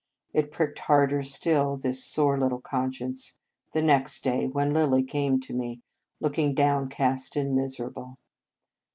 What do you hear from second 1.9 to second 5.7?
sore little conscience the next day, when Lilly came to